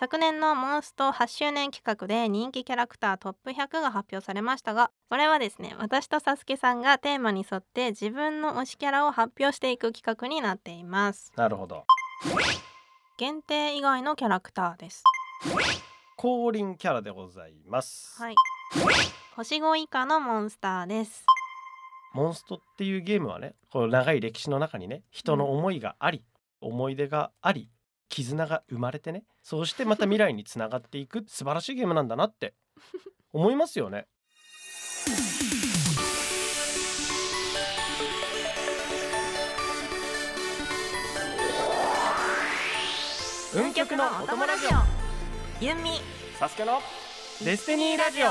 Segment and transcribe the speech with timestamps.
[0.00, 11.32] 昨年のモンスト8周年企画で人気キャラクタートップ100が発表されましたがこれはですね私とサスケさんがテーマに沿って自分の推しキャラを発表していく企画になっています。
[11.36, 11.84] なるほど。
[13.18, 15.04] 限定以外のキャラクターです。
[16.16, 18.34] 降臨キャラでございます、はい。
[19.36, 21.24] 星5以下のモンスターです。
[22.14, 26.24] モンストっていうゲームはねこの長い歴史の中にね人の思いがあり、
[26.60, 27.68] 思い出があり
[28.12, 32.52] 絆が生まれてねそうしてまた未来につながっていく素晴らしいゲームなんだなって
[33.32, 34.06] 思いますよね。
[43.54, 45.64] 運極のお供ラジオ。
[45.64, 45.90] ユンミ。
[46.38, 46.80] サスケの
[47.42, 48.26] デスティニーラジオ。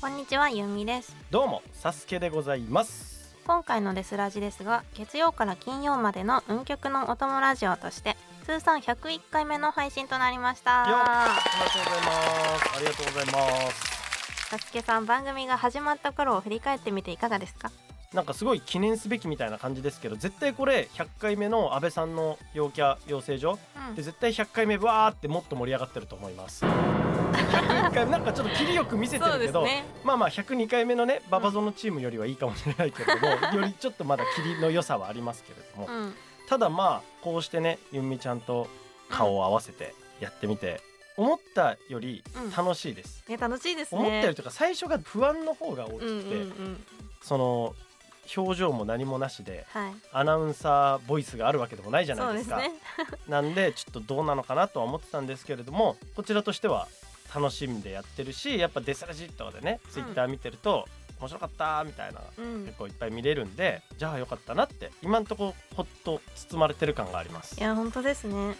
[0.00, 1.14] こんにちはユンミです。
[1.30, 3.05] どうもサスケでございます
[3.46, 10.82] 今回のデスラジですが月曜から金曜までの運極のお供ラジオとして通算101回目の配信となりました。
[10.84, 12.12] ありがとうございま
[12.58, 12.76] す。
[12.76, 13.96] ありがとうございます。
[14.50, 17.70] さつけさん番組が始まった頃を振り返ってみていかがですか？
[18.12, 23.94] なんかすごい記念すべきみたいな感じですけど絶対これ100回目の安倍さんの陽キャ養成所うん。
[23.96, 26.64] で絶対100回目わーってもっと盛り上がってると思います
[27.36, 29.84] 101回目なんかちょっと切りよく見せてるけど、ね。
[30.04, 33.28] まあまあ102回目のねババゾのチームよりはいいかもしれないけれども、
[33.60, 36.14] よりちょっとまだ切りの良さはありますけれども、うん。
[36.48, 38.68] ただまあこうしてねゆんみちゃんと
[39.08, 40.80] 顔を合わせてやってみて、
[41.16, 42.22] 思ったより
[42.56, 44.00] 楽しいです、ね楽しいですね。
[44.00, 46.84] 思ったよりというか最初が不安の方が大きくて、うんうんうん
[47.22, 47.74] その
[48.36, 49.94] 表情も何もなしではい。
[50.12, 52.72] アナウンサーボイスがあるわけでもないじゃないですすね。
[53.28, 56.88] なんでちょっとどうなのかなとは思ってたんですけれどもこちらとしては
[57.34, 60.86] 楽しんでやってるしやっぱデスラジとかでねツイッター見てると、
[61.18, 62.64] 面白かったみたいなうん。
[62.66, 67.58] 結構いっぱい見れるんでじゃあよかったなって今んとこほっと包まれてる感があります。
[67.58, 68.54] いや本当ですね。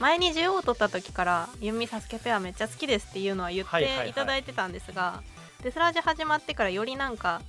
[0.00, 5.22] 前に10を取った時からユンミサスケペアめっちゃ好きですっていうのは言っていただいてたんですが、
[5.62, 7.40] デスラジ始まってからよりなんか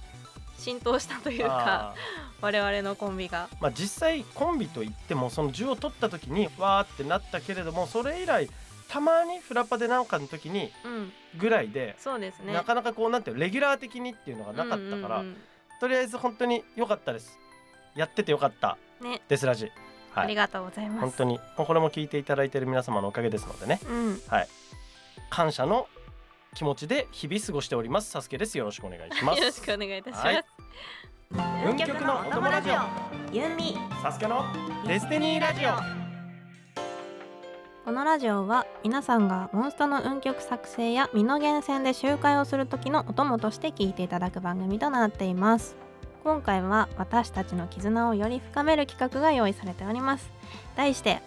[0.59, 1.95] 浸透したというかあ
[2.41, 3.47] 我々のコンビが。
[3.49, 8.47] ーまあ実際コンビといってもその10を取った時にわーってなったけれどもそれ以来
[8.93, 11.11] たまにフラッパでなんかの時にうん。
[11.39, 12.53] ぐらいでそうですね。
[12.53, 15.37] なかなかこうなんていうのレギュラー的にっていうのがなかったから、うんうん。
[15.79, 17.39] とりあえず本当に良かったです。
[17.95, 18.77] やってて良かった。
[19.01, 19.21] うんね。
[19.27, 19.71] デスラジ
[20.13, 20.25] はい。
[20.25, 20.99] ありがとうございます。
[21.01, 21.39] 本当に。
[21.57, 23.79] これも聞いていただいている皆様のおかげですのでね。
[23.89, 24.21] うん。
[25.31, 25.87] 感謝の
[26.53, 28.11] 気持ちで日々過ごしております。
[28.11, 28.59] サスケです。
[28.59, 29.39] よろしくお願いします。
[29.39, 30.45] よろしくお願いいたします、はい。
[31.65, 34.45] 運極のお供ラジオユンミサスケの
[34.85, 36.02] デスティニーラジオ
[37.85, 45.75] このラジオは皆さんがモンストの運曲作成や身の源泉で集会をする時のお供として聞いていただく番組となっています。
[46.23, 50.31] 今回は私たちの絆をより深める企画が用意されております。
[50.77, 51.19] 題して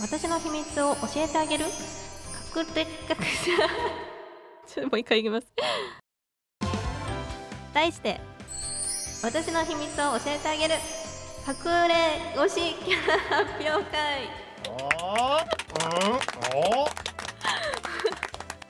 [0.00, 1.64] 私の秘密を教えてあげる？
[1.64, 2.86] 隠れ隠
[3.26, 3.50] し
[4.68, 5.48] ちょっともう一回いきます。
[7.74, 8.20] 題して
[9.24, 10.74] 私の秘密を教えてあげる？
[11.44, 14.46] 隠れ推しキャラ発表会。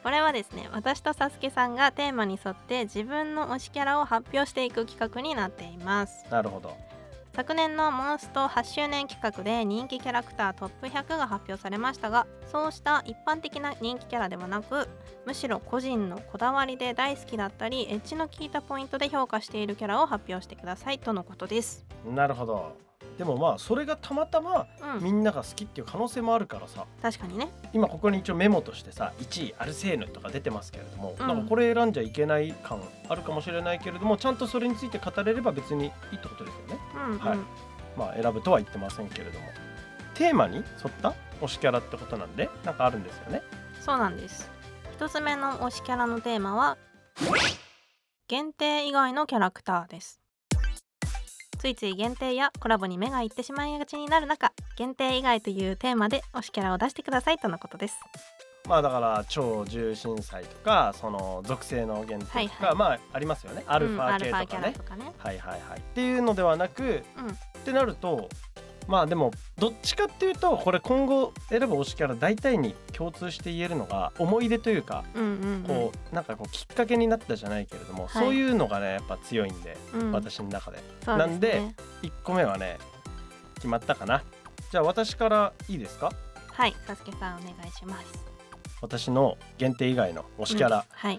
[0.02, 6.76] これはですね私とサスケさんがテーマに沿って自分の推しキャラを発表していく企画になっていますなるほど
[7.36, 14.88] 昨年のモンスト8周年企画で人気キャラクタートップ100が発表されましたがそうした一般的な人気キャラではなく
[15.26, 22.85] むしろ個人のこだわりで大好きだったりエッジの効いたポイントで評価しているキャラを発表してくださいとのことですなるほど
[23.19, 24.66] でもまあそれがたまたま
[24.97, 25.04] うん。
[25.04, 26.87] みんなが好きっていう可能性もあるからさ。
[27.03, 27.49] 確かにね。
[27.72, 31.26] 今ここに一応メモとしてさ1位アルセーヌとか出てますけれども、うん。
[31.26, 36.78] なんかこれ選んじゃいけない感あるかもしれないけれどもちゃんとそれについて語れれば別にいいってことですよね。
[36.94, 37.38] うんうん、はい。
[37.97, 39.47] まあ選ぶとは言ってませんけれども。
[40.15, 40.65] テーマに沿っ
[41.03, 43.43] た推しキャラってことなんでなんかあるんですよね。
[43.81, 44.50] そうなんです。
[44.93, 46.78] 一つ目の推しキャラのテーマは
[48.28, 50.22] 限定以外のキャラクターです
[51.66, 57.96] ついつい限定やコラボに目がいってしまいがちになる中限定以外というテーマで推しキャラを出してくださいとのことです。
[58.69, 62.75] まあだから超重心祭とかその属性の限定とか、はいはい。
[62.76, 63.64] まあありますよね。
[63.67, 65.12] アルフうんァ系とかね、ね。
[65.19, 65.81] はいはいはい。
[65.81, 67.31] っていうのではなく、うん。
[67.31, 68.29] ってなると
[68.87, 75.05] まあでもどっちかっていうとこれ今後選ぶ推しキャラ大体に共通して言えるのが思い出というか
[75.67, 78.25] こうなんかこうきっかけになったじゃないけれども、はい。
[78.25, 80.12] そういうのがねやっぱ強いんで、うん。
[80.12, 80.79] 私の中で。
[81.05, 82.79] なんでね1個目はね
[83.56, 84.23] 決まったかな。
[84.71, 86.12] じゃあ私からいいですか？
[86.53, 88.06] はいサスケさんお願いします。
[88.81, 91.19] 私の限定以外の推しキャラ、うんはい。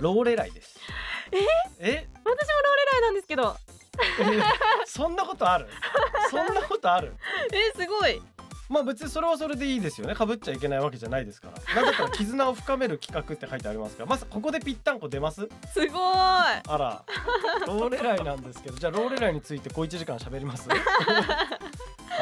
[0.00, 0.78] ローレライです。
[1.30, 1.38] え？
[1.78, 2.08] え？
[2.12, 2.40] 私もローレ
[2.92, 3.56] ライなんですけど。
[4.20, 4.42] え
[4.86, 5.66] そんなことある？
[6.36, 7.14] そんなことある？
[7.52, 8.20] えすごい。
[8.68, 10.14] まあ別にそれはそれでいいですよね。
[10.14, 11.74] かぶっちゃいけないわけじゃないですから。
[11.74, 15.46] なんだったら絆を深める企画って書いてありますからまずここでぴったんこ出ます？
[15.74, 15.88] すごい。
[15.98, 17.02] あら。
[17.66, 18.78] ローレライなんですけど。
[18.78, 20.68] じゃあローレライについて小1時間喋ります？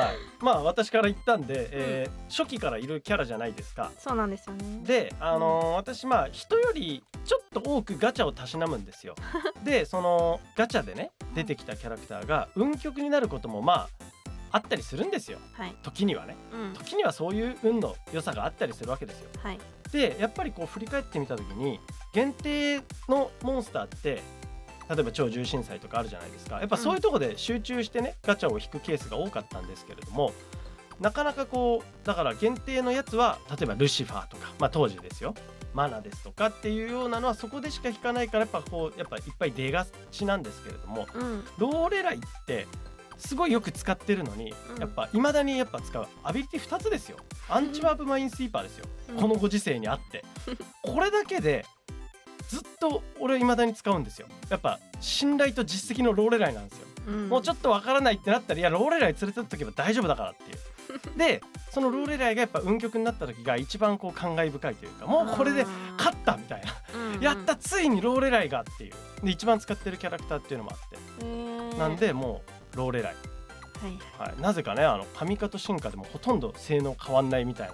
[0.01, 0.17] はい。
[0.41, 3.91] まあ私から言ったんで、えー初期からいるキャラじゃないですか。
[3.99, 4.81] そうなんですよね。
[4.85, 9.15] であのー私まあ人よりちょっと多くガチャをたしなむんですよ。
[9.65, 13.89] でそのガチャでね出てきたキャラクターが運極になることもまあ
[14.53, 15.39] あったりするんですよ。
[15.53, 15.75] はい。
[15.83, 16.37] 時にはね。
[16.53, 16.73] うん。
[16.75, 19.29] 時にはそういう運の良さがあったりするわけですよ。
[19.43, 19.59] はい。
[19.93, 21.81] でやっぱりこう振り返ってみた時に
[22.13, 24.23] 限定のモンスターって
[24.91, 26.59] 例えば超重心祭とかあるじゃないですか。
[26.59, 30.33] やっぱそういうとこで集中してね、ガチャを引くケースが多かったんですけれども
[30.99, 35.35] なかなかこうだから限定のやつは例えばルシファーとかまあ当時ですよ。
[35.73, 41.45] マナですとかっていうようなのはそこでしか引かないからやっぱこうやっぱいっぱい出がちなんですけれどもうん。
[41.59, 42.67] ローレライって
[43.17, 44.81] すごいよく使ってるのに、うん。
[44.81, 46.07] やっぱ未だにやっぱ使う。
[46.25, 47.19] アビリティ2つですよ。
[47.49, 48.87] アンチワープマインスイーパーですよ、
[49.17, 50.25] このご時世にあって。
[50.83, 51.65] これだけで
[52.51, 54.27] ずっと俺未だに使うんですよ。
[54.49, 57.29] やっぱ信頼と実績のローレライなんですよ、うん。
[57.29, 60.59] もうちょっとわからないってなったらいやローレライ連れてっておけば大丈夫だからっていう。
[61.17, 65.65] でそのローレライがやっぱ運極になった時が一番こう感慨深いというかもうこれで
[65.97, 68.93] 勝ったみたいな、やったついにローレライがっていう。
[69.25, 71.79] で一番使ってるキャラクターっていうのもあって。
[71.79, 72.43] なんでも
[72.75, 73.15] うローレライ、
[73.81, 74.29] はい。
[74.31, 77.71] はい、なぜかねあの神化と進化でもほとんど性能変わんないみたい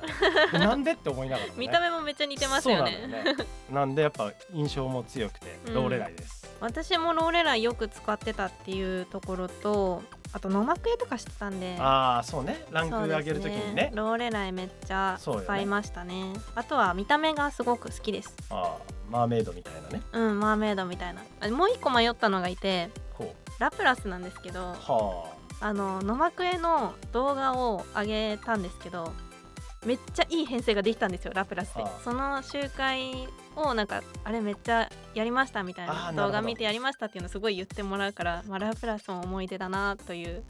[0.53, 0.59] な。
[0.67, 3.07] なんでって思いながらも、ね、見た目もめっちゃ似てますよね。
[3.07, 3.25] ね
[3.71, 5.75] なんでやっぱ印象も強くてうん。
[5.75, 11.77] ローレライです、私もローレライよく使ってたっていうところとあと野幕絵とかしてたんで。
[11.79, 12.65] ああそうね。
[12.71, 13.91] ランク上げるときにね。
[13.95, 16.33] ローレライめっちゃ使いましたね。
[16.55, 18.37] あとは見た目がすごく好きです。
[18.51, 20.03] あーマーメイドみたいなね。
[20.13, 21.23] うんマーメイドみたいな。
[21.41, 24.61] あもう一個迷ったのがいてほラプラスなんですけど。
[24.61, 24.77] うは
[25.33, 25.36] あ
[25.73, 29.13] の野幕絵の動画を上げたんですけど
[29.87, 31.83] めっちゃいい編成ができたんですよラプラスで。
[31.83, 32.01] はあ。
[32.03, 40.43] その集会をなんかあれめっちゃやりましたみたいな動画見てやりましたっていうのすごい言ってもらうから、まあ、ラプラスも思い出だなという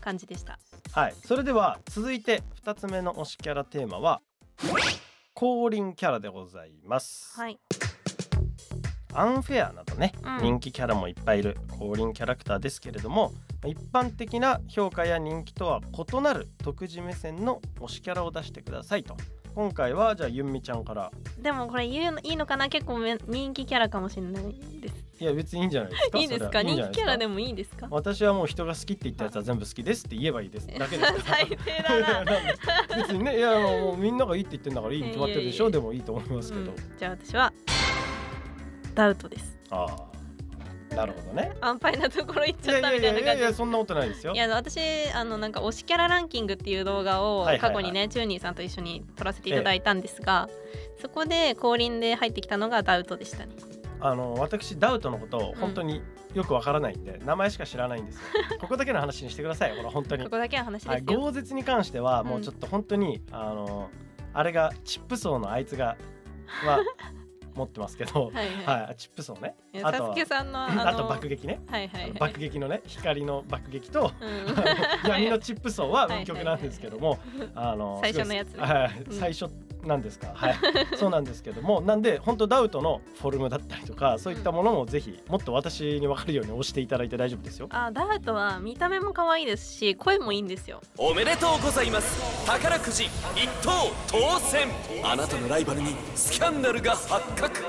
[0.00, 0.60] 感じでした。
[0.92, 1.14] あはい。
[1.24, 4.20] それでは続いて2つ目の推しキャラテーマは
[5.34, 7.58] 降臨キャラでございます、はい。
[9.12, 10.38] アンフェアなどね、うん。
[10.42, 13.32] 人気キャラもいっぱいいる降臨キャラクターですけれども
[13.66, 19.16] 一般的な評価や人気とは異なる独自目線の推しキャラを出してくださいと。
[19.54, 21.12] 今回はじゃあゆんみちゃんから。
[21.38, 22.68] でもこれ言うのいいのかな？
[22.68, 24.94] 結構め人気キャラかもしれないです。
[25.20, 26.62] いや別にいいんじゃないですかいいですか？
[26.64, 27.86] 人気キャラでももいいですか？
[27.88, 30.66] 私はもう人が好きって言ったやつは全部好きですって言えばいいです。
[30.66, 31.12] だけです。
[31.24, 32.32] 最低だな。
[32.96, 35.70] 別にねいやもうみんながいいって言ってんだからいいに決まってるでしょ。
[35.70, 36.76] でもいいと思いますけど、うん。
[36.98, 37.52] じゃあ私は
[38.96, 39.56] ダウトです。
[39.70, 40.13] ああ
[40.94, 41.52] なるほどね。
[41.60, 44.32] 安牌なところ行っいやいちゃったみやいやいやたいな感じいやそんなことないですよ。
[44.32, 44.78] いや私
[45.14, 47.74] あのなんか推しキャラランキングっていう動画をはいはいはい。
[47.74, 50.48] 過去にね、チューニーさんと一緒に撮らせていただいたんですが、
[51.00, 53.54] そこで降臨で入ってきたのがダウトでしたね。
[54.00, 56.02] あの私ダウトのことを本当に
[56.34, 58.22] よくわからないんで、名前しか知らないんですよ。
[58.60, 59.70] ここだけの話にしてください。
[59.70, 60.24] よこれ本当に。
[60.24, 61.20] ここだけの話はい、ですよ。
[61.20, 63.88] 豪絶に関してはうんもうちょっと本当に、あの
[64.32, 65.96] あれがチップ層のあいつが
[66.46, 66.80] は
[67.54, 68.82] 持ってますけど、はいはい。
[68.82, 72.12] はい、チップ層ねいやサあとさんのあと爆撃ね、はいはいはい。
[72.12, 75.10] 爆撃のね光の爆撃とうん。
[75.10, 77.18] 闇のチップ層は運極なんですけども、
[77.54, 78.60] あの最初のやつね。
[78.60, 79.12] はい、うん。
[79.12, 79.46] 最初
[79.86, 80.56] なんですか、はい、
[80.96, 87.68] そうなんですけどもなんで本当ダウトのフォルムだったりとかそういったものもぜひもっと私に分かるように押していただいて大丈夫ですよ。
[87.70, 90.80] あダウトは見た目も可愛いですし声もいいんですよ。
[90.98, 92.46] おめでとうございます。
[92.46, 93.70] 宝くじ一等
[94.10, 94.68] 当選。
[95.02, 97.10] あなたのライバルにスキャンダルが発
[97.40, 97.62] 覚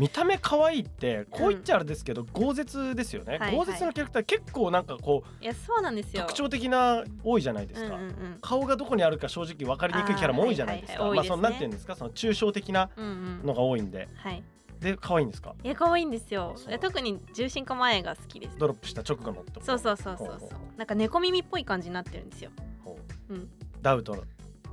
[0.00, 6.22] 見た目可愛いってこう言っちゃあれですけど、豪絶ですよね、はいはい豪絶のキャラクター結構なんかこういやそうなんですよ。
[6.22, 8.14] 特徴的な多いじゃないですか、うんうんうん。
[8.40, 11.96] 顔がどこにあるか正直分かりにくいキャラも多いじゃないですか、まああーはいはいはい多いですねそのなんていうんですか？
[11.96, 13.46] その抽象的なうんうん。
[13.46, 14.42] のが多いんではい。
[14.80, 15.54] で可愛いんですか？
[15.62, 18.56] いや可愛いんですよあそ特に重心構えが好きです。
[18.56, 19.66] ドロップした直後のってこと？
[19.66, 20.78] そうそうそうそうそうほう。
[20.78, 22.50] なんか猫耳っぽい感じになってるんですよ。
[22.82, 23.48] ほううん。
[23.82, 24.24] ダウト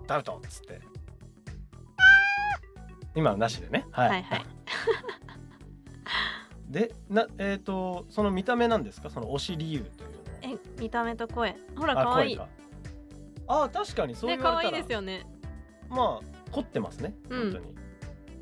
[0.08, 0.80] ダウトっつって
[3.14, 4.46] 今はなしでねはい、はいはい。
[6.70, 9.10] でなえっ、とその見た目なんですか？
[9.10, 11.56] その推し理由というのはえ見た目と声。
[11.76, 12.40] ほらあ可愛い。
[13.48, 15.26] あ確かにそうね可愛い言われたらですよね。
[15.90, 17.76] まあ凝ってますねうん本当に、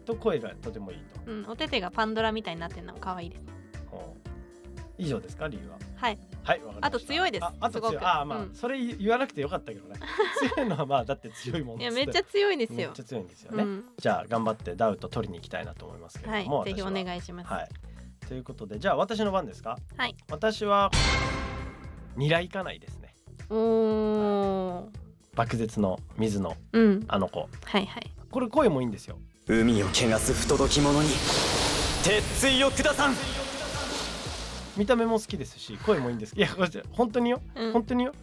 [0.06, 1.46] と声がとてもいいと、うん。
[1.48, 3.44] お手手がパンドラみたいになってるのも可愛いです。
[3.88, 4.20] ほう
[4.98, 5.48] 以上ですか？
[5.48, 6.18] 理由ははい。
[6.46, 7.98] はいあと強いですああと強い。
[8.04, 8.54] あまあ、うん。
[8.54, 9.96] それ言わなくてよかったけどね。
[10.56, 12.78] 強いのはまあだって強いもんいやめっちゃ強いですよ。
[12.78, 13.00] めっち。
[13.00, 13.84] ゃ強いんですよね、うん。
[13.98, 16.64] じゃあ頑張ってダウト取りに行きたいなと思いますけれはいども、。
[16.64, 17.52] ぜひお願いします。
[17.52, 17.70] はい。
[18.28, 19.78] ということでじゃあ私の番ですか？
[19.98, 20.16] はい。
[20.30, 20.92] 私は
[22.16, 23.16] ニラ行かないですね。
[23.50, 24.90] おお。
[25.36, 27.06] 爆絶の水のうん。
[27.08, 27.40] あの子。
[27.66, 28.12] はいはい。
[28.30, 29.18] これ声もいいんですよ。
[29.48, 31.10] 海を汚す不届き者に
[32.04, 33.16] 鉄槌を下さん
[34.77, 37.74] 見た目も好きですし声もいいんですいやこれ本当によ、うん。
[37.74, 38.13] 本当によ。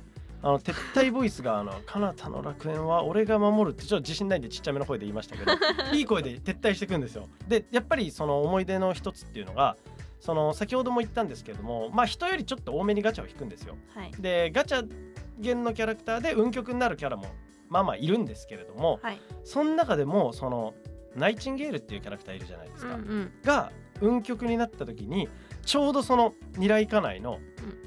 [0.45, 5.53] あの撤退ボイスがあの「彼方の楽園は俺が守る」ってちょっと自信ないんでちっちゃめの声で言いましたけど
[5.95, 7.29] いい声で撤退していくんですよ。
[7.47, 9.77] でやっぱりその思い出の一つっていうのが
[10.19, 13.77] その先ほども言ったんですけれどもまあ人よりちょっと多めにガチャを引くんですよ。
[13.95, 14.11] はい。
[14.19, 14.85] でガチャ
[15.39, 17.27] 弦のキャラクターで運極になるキャラも
[17.69, 19.21] まあまあいるんですけれどもはい。
[19.45, 20.75] その中でもその
[21.15, 23.33] ナイチンゲールっていうキャラクターいるじゃないですか、うんうん。
[23.45, 25.29] が運極になった時に
[25.65, 27.39] ちょうどその二来家内の、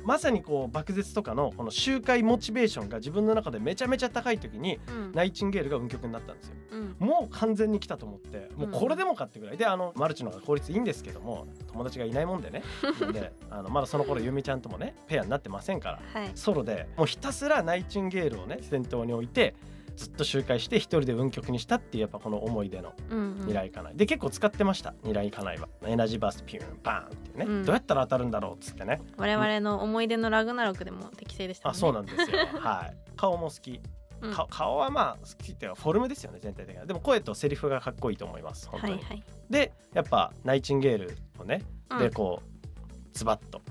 [0.03, 5.11] まさにこう爆絶とかのこの周回モチベーションが自分の中でめちゃめちゃ高い時にうん。
[5.13, 6.55] ナイチンゲールが運極になったんですよ。
[6.71, 6.95] うん。
[6.99, 9.57] もう完全に来たと思ってもうこれでもかってぐらい。
[9.57, 12.63] であのマルチの方が効率いいんですけども友達がいないもんでね。
[13.11, 16.21] であのまだその頃ゆみちゃんともねペアになってませんから。
[16.21, 16.31] はい。
[16.35, 19.55] ソロでもうひたすらナイチンゲールをね先頭に置いて
[19.95, 23.47] ずっと周回して一人で運極にしたっていうやっぱこの思い出のうんうん。
[23.47, 23.95] 二来家内。
[23.95, 24.93] で結構使ってました。
[25.03, 25.67] 二来家内は。
[25.85, 29.01] エナジーバースピューンバーンっていうね、うんどうやったら当たるんだろうっつってね。
[29.17, 31.71] 我々の思い出のラグナロクでも適正でしたね。
[31.71, 32.37] あそうなんですよ。
[32.59, 32.97] はい。
[33.15, 33.81] 顔も好き。
[34.21, 39.23] う顔はまあ好きっていうかフォルムですよね全体的にでも声とセリフがかっこいいと思います本当に、はいはい。
[39.49, 41.61] でやっぱナイチンゲールをね、
[41.91, 41.99] うん。
[41.99, 43.61] でこうズバッと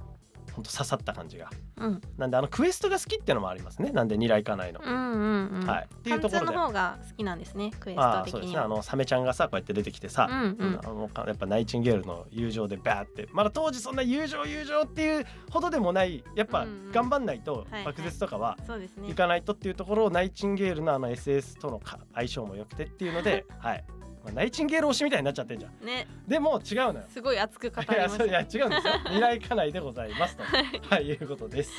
[0.52, 2.00] 本当刺さった感じがうん。
[2.16, 3.90] なんであのクエストが好きっていうのもありますね。
[3.90, 5.66] なんで二来家内の、うんうんうん。
[5.66, 5.88] はい。
[5.92, 6.46] っていうところで。
[6.54, 8.58] の方が好きなんですねクエスああそうですね。
[8.58, 10.80] あのサメちゃんがさこうやって出てきてさ、うんうん。
[10.84, 13.28] あのやっぱナイチンゲールの友情でバーって。
[13.32, 16.22] まだ当時そんな友情友情っていうほどでもない。
[16.34, 19.10] やっぱ頑張んないと爆絶とかはそうですね。
[19.10, 23.84] いかないとっていうところをナイチンゲールのあの SS とのか相性も良くてっていうので、はい
[24.24, 25.86] まあ、ナイチンゲール推しみたいになっちゃってんじゃん。
[25.86, 26.06] ね。
[26.26, 27.04] でも違うのよ。
[27.08, 28.70] すごい熱く語りいやますそういや違うんですよ。
[29.04, 30.42] 未来家内でございますと。
[30.88, 31.04] はい。
[31.04, 31.72] いうことです。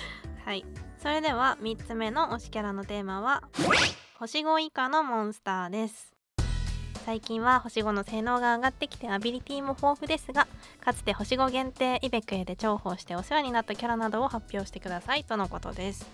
[0.46, 0.64] はい。
[1.02, 3.44] それでは3つ目の推しキャラのテーマは
[4.20, 6.16] 星5以下のモンスターです。
[7.06, 10.48] 最近は星5の性能が上がってきてアビリティも豊富ですが
[10.82, 16.10] かつて星5限定イベクエで重宝してお世話になったキャラなどを発表してくださいとのことです。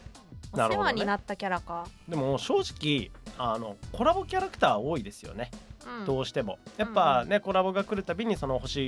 [0.52, 5.50] お世話になったキャラか、でも正直あのコラボキャラクター多いですよね。
[5.54, 5.60] うん、
[6.06, 6.60] どうしても。
[6.78, 8.80] やっぱね、コラボが来るたびにその星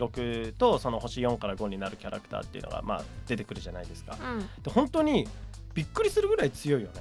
[0.00, 4.16] 6とその星4から5になるキャラクターっていうのがまあ出てくるじゃないですか。
[4.20, 4.48] うん。
[4.62, 5.26] で本当に
[5.74, 6.94] びっくりするぐらい強いよね、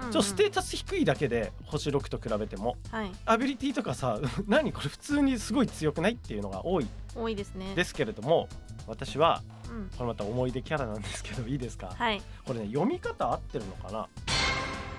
[0.00, 3.10] ちょっとステータス低いだけで星6と比べてもはい。
[3.24, 6.86] アビリティとかさ 何これ普通にすごい強くないっていうのが多い。
[7.14, 7.74] 多いですね。
[7.74, 8.48] ですけれども
[8.86, 9.90] 私はうん。
[9.96, 11.92] これまた思い出キャラなんですけどいいですか？
[11.96, 12.22] はい。
[12.44, 14.08] これね読み方合ってるのかな？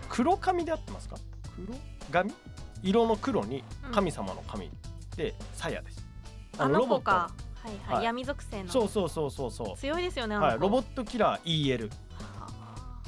[0.10, 1.18] 黒髪で合ってますか？
[1.56, 1.78] 黒
[2.12, 2.34] 髪？
[2.84, 4.70] 色の黒に神様の神
[5.16, 6.06] で鞘です。
[6.58, 7.04] あの子ロボット。
[7.04, 7.32] か
[7.62, 8.06] はいはい、はい。
[8.06, 8.70] 闇属性の。
[8.70, 11.90] そうそうそうそうそ強いですよねはい、ロボットキラー EL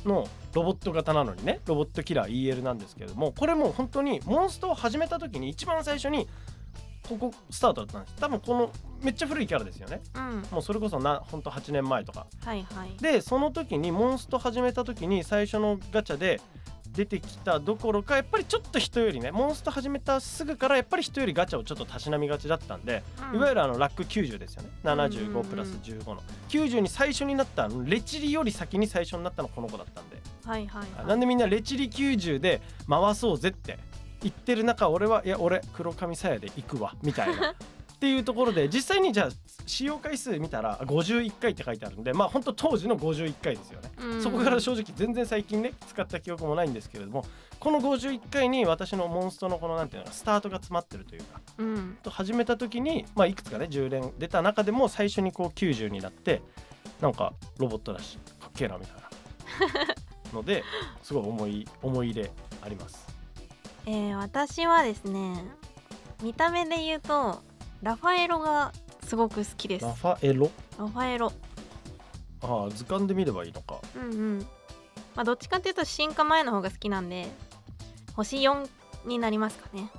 [0.06, 6.28] のロボット型なのにねロボットキラー EL なんですけれどもこれもう本当にモンストを始めた時に一番最初に
[7.08, 8.16] ここスタートだったんです。
[8.22, 10.02] 多分このめっちゃ古いキャラですよね。
[10.16, 10.46] うん。
[10.52, 12.28] もうそれこそな本当8年前とか。
[12.44, 12.96] はいはい。
[13.02, 16.40] でその時にモンスト始めた時に最初のガチャで
[16.94, 23.40] 出てきたどころかやっぱりちょっと人よりねモンスト始めたすぐからやっぱり人よりガチャをちょっとたしなみがちだったんで、うん。
[23.40, 24.70] いわゆるあのラック90ですよね。
[24.84, 25.12] うんうんうん。
[25.12, 26.22] 75プラス15の。
[26.50, 31.06] 90に最初になったレチリより先に最初になったのこの子だったんで、はいはいはい。
[31.08, 33.80] なんでみんなレチリ90で回そうぜって
[34.22, 37.56] 言ってる中俺はいや俺黒髪鞘で行くわみたいな
[38.02, 39.30] っていうところで実際にじゃあ
[39.68, 43.92] 使用回数見たら51回って書いてあるんでまあ本当当時の51回ですよね。
[44.00, 47.24] うんそこから正直全然最近ね使った記憶もないんですけれども
[47.60, 56.42] この51回に私のモンストのこのなんていうのかスタートが詰まってるというかうんと始めた時に、まあ、いくつかね10連出た中でも最初にこう90になって
[57.02, 60.64] なんかロボットだしかっけえなみたいな ので
[61.04, 62.32] すごい思い思い入れ
[62.64, 63.06] あります。
[63.86, 65.46] えー、私はですね
[66.24, 67.51] 見た目で言うと
[67.82, 68.72] ラファエロが
[69.08, 69.86] すごく好きです。
[69.86, 70.52] ラファエロ？
[70.78, 71.32] ラファエロ。
[72.44, 73.80] ああ図鑑で見ればいいのか。
[73.96, 74.40] うんうん。
[75.16, 77.28] まあどっちかっていうと進化前の方が好きなんで
[78.16, 78.70] 星4
[79.06, 79.90] になりますかね。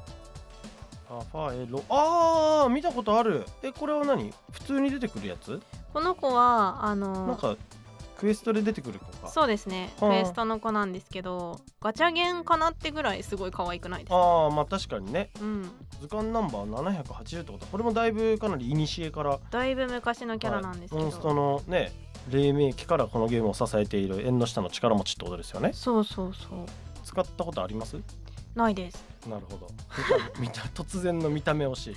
[1.10, 1.82] ラファエロ？
[1.88, 3.44] ああ見たことある。
[3.62, 4.32] えこれは何？
[4.52, 5.60] 普通に出てくるやつ？
[5.92, 7.56] この子はあのなんか
[8.22, 9.26] クエストで出てくる子か。
[9.28, 9.92] そうですね。
[9.98, 14.16] はあクエストの子なんですけどガチャゲンかなってぐらいすごい可愛くないですか？
[14.16, 15.30] ああまあ確かにね。
[15.40, 15.70] うん。
[16.00, 17.64] 図鑑ナンバー780ってこと。
[17.64, 19.40] はこれもだいぶかなり古から。
[19.50, 21.90] だいぶ昔のキャラなんですけど、はいモンストのね
[22.30, 25.72] 黎明期からこのゲームを支えている縁の下の力持ちってことですよね。
[25.72, 26.66] そうそうそう。
[27.04, 27.96] 使ったことあります？
[28.54, 29.04] ないです。
[29.28, 29.66] なるほど。
[30.38, 31.96] 見た 突然の見た目推し。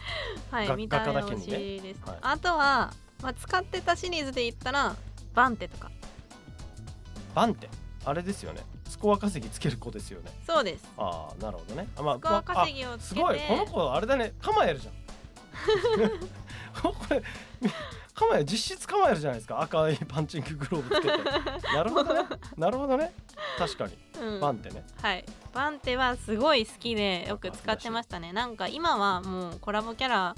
[0.52, 2.18] がはい見た目推しです、はい。
[2.22, 2.92] あとは、
[3.22, 4.96] まあ、使ってたシリーズで言ったら
[5.36, 5.92] バンテとか
[7.36, 7.70] バンテ
[8.06, 8.62] あれですよね。
[8.88, 10.32] スコア稼ぎつける子ですよね。
[10.48, 10.90] そうです。
[10.98, 11.88] ああなるほどね。
[11.98, 13.40] あまあスコア稼ぎをすごい。
[13.48, 14.34] この子あれだね。
[14.42, 14.94] 構えるじゃん。
[16.82, 17.22] これ
[18.14, 19.60] 構え実質構えるじゃないですか。
[19.60, 21.76] 赤いパンチンググローブつけて。
[21.76, 22.38] なるほどね。
[22.58, 23.14] なるほどね。
[23.58, 23.98] 確かに。
[24.22, 24.40] うん。
[24.40, 24.84] バンってね。
[25.02, 25.26] はい。
[25.54, 28.32] バンテはすごい好きでよく使ってましたね。
[28.32, 30.36] なんか今はもうコラボキャラ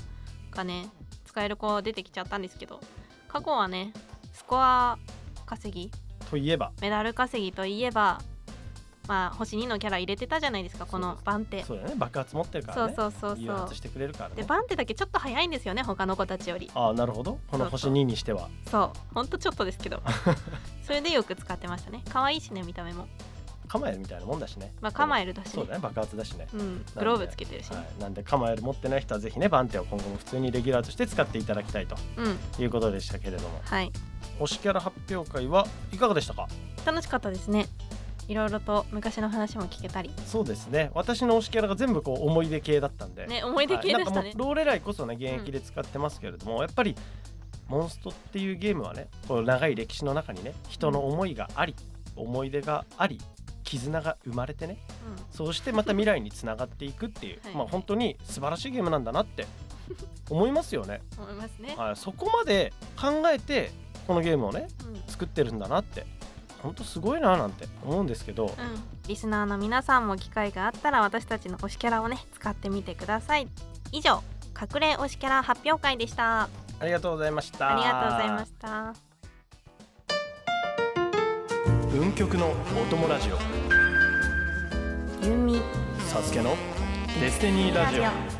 [0.52, 0.90] がね
[1.26, 2.80] 使える子出てきちゃったんですけど
[3.28, 3.94] 過去はね
[4.34, 4.98] スコア
[5.46, 5.92] 稼ぎ
[6.30, 6.72] といえば。
[6.82, 8.22] メダル稼ぎといえば
[9.08, 11.64] まあ星2のキャラ入れてたじゃないですかこのバンテ。
[11.64, 11.94] そうだね。
[11.98, 12.96] 爆発持ってるかそうらね。
[12.96, 14.36] そうそうそう誘発してくれるからね。
[14.36, 16.70] でバンテだけちょっと早いんですよね他の子たちより。
[16.76, 17.40] ああなるほど。
[17.50, 20.02] この星そうそう2にしてはそうほんとちょっとですけど。
[20.86, 22.04] それでよく使ってましたね。
[22.10, 23.08] 可愛いしね見た目も。
[23.70, 24.74] 構えるみたいなもんだしね。
[24.82, 25.52] まあ構ええるだしね。
[25.54, 25.80] そうだね。
[25.80, 26.48] 爆発だしね。
[26.54, 26.86] うん。
[26.96, 32.40] グローブつけてるしね、はい、なんで構える持ってない人はぜひねバンテを今後も普通にレギュラーとして使っていただきたいとうん。
[32.62, 33.62] いうことでしたけれども。
[33.64, 33.92] はい
[34.40, 36.48] 推しキャラ発表会はいかがでしたか？
[36.86, 37.68] 楽しかったですね。
[38.28, 40.12] いろいろと昔の話も聞けたり。
[40.26, 40.92] そうですね。
[40.94, 44.18] 私の推しキャラが全部こう思い出系だったんで、ね思い出系でしたね。
[44.20, 46.96] はいローレライこそね現役で使ってますけれども、やっぱり
[47.68, 51.76] モンストっていうゲームはねこう長い歴史の中にね人の思いがあり、
[52.16, 53.20] 思い出があり
[53.64, 54.78] 絆が生まれてね
[55.30, 57.56] そうしてまた未来につながっていくっていう はい。
[57.56, 59.46] まあ本当に素晴らしいゲームなんだなって
[60.30, 63.72] 思いますよね、う ん思いますね、はい、そこまで考えて
[64.08, 65.12] このゲームをねうん。
[65.12, 66.06] 作ってるんだなって。
[66.64, 68.52] 本当すごいななんて思うんですけど、うん、
[69.08, 73.48] リスナーの皆さんも機会があったら私たちの推しキャラをね使ってみてください。
[73.92, 74.24] 以上
[74.60, 76.50] 隠れ推しキャラ発表会でした。
[76.80, 77.74] ありがとうございました。
[77.74, 78.94] ありがとうございました。
[81.92, 82.54] 文曲のお
[82.90, 83.38] 供ラジオ。
[85.26, 85.62] ゆみ
[86.08, 86.56] サスケの
[87.20, 88.37] デスティニーラジオ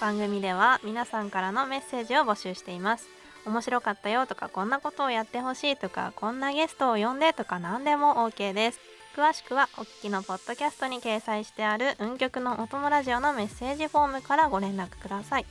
[0.00, 3.06] 番組では皆さんからのメッセージを募集しています。
[3.44, 8.80] 面白かったよとかこんなことをやってほしいとかこんなゲストを呼んでとか何でも OK です。
[9.14, 15.46] 詳しくはお聞きのポッドキャストに掲載してある運極のお供ラジオのメッセージフォームからご連絡ください。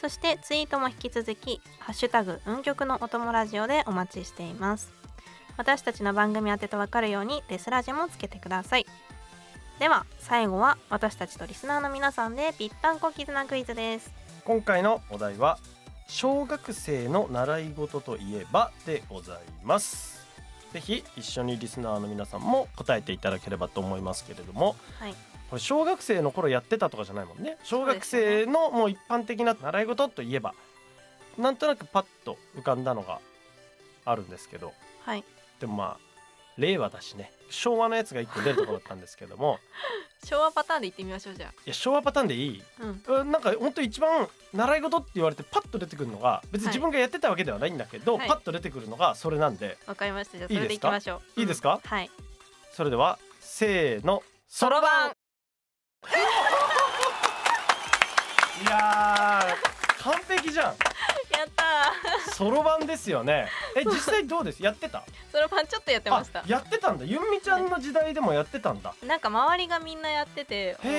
[0.00, 4.92] そしてツイートも引き続きハッシュタグ運極のお供ラジオでお待ちしています。
[5.56, 8.86] 私たちの番組宛てとわかるようにデスラジもつけてください。
[9.78, 14.10] では最後は私たちとリスナーの皆さんでぴったんこ絆クイズです。
[14.46, 15.58] 今回のお題は
[16.08, 20.26] 小学生の習い事といえばでございます。
[20.72, 24.76] ぜひ一緒にリスナーの皆さんも答えていただければと思いますけれども。
[24.98, 25.14] はい。
[25.50, 27.58] これ小学生の頃やってたとかじゃないもんね。
[27.62, 30.54] 小学生のもう一般的な習い事といえば。
[31.36, 33.20] なんとなくパッと浮かんだのが
[34.06, 34.72] あるんですけど。
[35.02, 35.24] はい。
[35.60, 36.05] でもまあ
[36.58, 37.32] 令和だしね。
[37.50, 39.58] 昭和のやつが一個出るところだったんですけども。
[40.24, 42.62] 昭和パターンでいってみましょうじゃいや昭和パターンでいい。
[42.80, 43.02] あうん。
[43.06, 48.28] うんなんか本当一番習い事って言われてパッと出てくるのが別に自分がやってたわけではないんだけど、はい。
[48.28, 49.78] パッと出てくるのがそれなんで。
[49.86, 50.38] わかりました。
[50.38, 51.40] じゃあそれでいきましょう。
[51.40, 51.80] いいですか？
[51.84, 52.10] うんはい。
[52.72, 55.12] それではせーのそろばん。
[58.62, 60.72] いやー完璧じゃん。
[60.72, 60.76] や
[61.44, 62.32] った。
[62.34, 63.48] そろばんですよね。
[63.76, 64.62] え実際どうです？
[64.62, 64.98] やってた？
[64.98, 66.40] ーそろばんちょっとやってました。
[66.40, 67.04] あやってたんだ。
[67.04, 68.94] ゆんみちゃんの時代でもやってたんだ。
[69.06, 70.94] なんか周りがみんなやっててその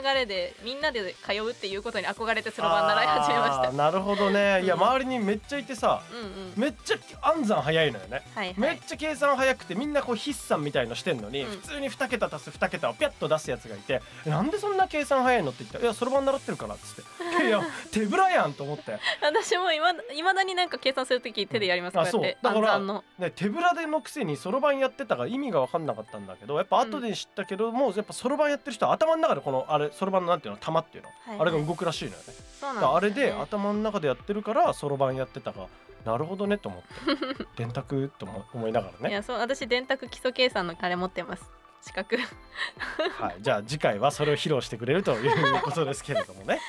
[0.00, 3.72] 流れでみんなで通うっていうことに憧れてそろばん習い始めました。
[3.72, 4.62] なるほどね。
[4.64, 6.52] いやうん周りにめっちゃいてさうんうん。
[6.56, 8.22] めっちゃ暗算早いのよね。
[8.34, 8.54] はいはい。
[8.58, 11.50] めっちゃ計算早くてみんなこう筆算みたいのしてんのに、うん。
[11.50, 17.02] 普通に2桁足す2桁をピャッと出すやつがいて「なんでそんな計算早いの?」って言ったら「いやそろばん習ってるから」っつって
[17.46, 22.20] 「いや手ぶらやん」と思って、私もいまいまだになんか計算するとき手でやりますこうやあそう。
[22.20, 31.40] ってだからね、手ぶらでのくせにそろばんやってたから意味が分かんなかったんだけどやっぱ後で知ったけども、やっぱそろばんやってる人は頭の中でこのあれそろばんのなんていうの玉っていうの、はい。
[31.40, 32.24] あれが動くらしいのよね。
[32.60, 35.66] そうだからあれで頭の中でやってるからそろばんやってたが
[36.04, 37.44] なるほどねと思って。
[37.56, 39.10] 電卓と思思いながらね。
[39.10, 41.50] いやそう私電卓基礎計算のあれ持ってます。
[41.82, 42.16] 資格。
[43.20, 46.60] はい、じゃあ次回はそれを披露してくれるということですけれどもね。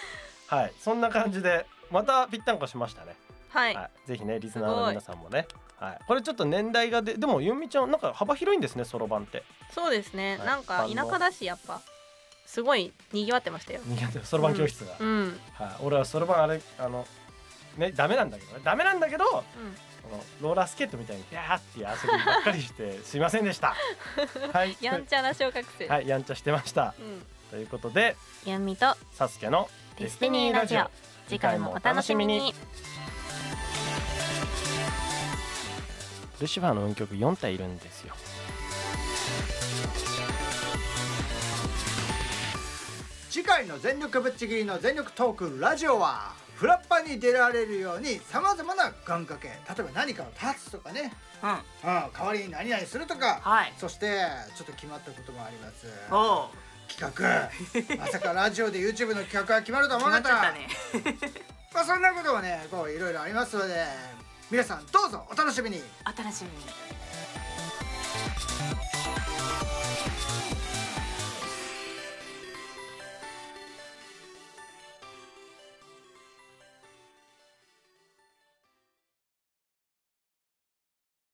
[0.48, 3.16] はい、そんな感じでまたぴったんこしましたね。
[3.50, 5.48] はい、はい、ぜひねリスナーの皆さんもね。
[5.80, 9.44] はい、これちょっと年代がででもゆんみちゃんなんか幅広いんですねそろばんって。
[9.74, 10.48] そうですね、はい。
[10.48, 11.82] なんか田舎だしやっぱ
[12.46, 13.82] すごい賑わってましたよ。
[13.86, 14.96] 苦手そろばん教室が。
[15.00, 15.40] うん。
[15.54, 17.08] はい、俺はそろばんあれあの
[17.78, 18.62] ねダメなんだけどね。
[18.64, 19.90] ダメなんだけどこうん。
[20.10, 23.76] のローラースケートみたいにビャーって遊びばっかりして すいませんでした。
[24.54, 24.76] はい。
[24.82, 26.08] やんちゃな小学生、はい。
[26.08, 26.94] やんちゃしてました。
[27.00, 27.26] うん。
[27.50, 30.90] ということでゆんみとサスケのデスティニーラジオ
[31.30, 32.56] 次回もお楽しみに。
[36.42, 38.16] ルシファーの運曲4体いるんですよ。
[43.30, 51.14] 次回の全力ぶっちぎりの全力トークラジオはフラッパに出られるようにさまざまな願掛け例えば何かを立つとかね。
[51.44, 51.50] うん。
[51.52, 53.74] うん、代わりに何々するとか、はい。
[53.78, 54.18] そして
[54.58, 55.86] ちょっと決まったこともあります
[56.90, 57.50] 企画。
[57.98, 60.68] まさかラジオで YouTube の企画が決まるとは思わなかったね。
[61.74, 63.86] まあそんなこともねこういろいろありますので
[64.50, 65.84] 皆さんどうぞお楽しみに。
[66.04, 66.66] お楽しみに